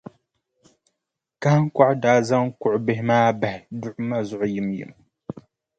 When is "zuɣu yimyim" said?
4.27-4.91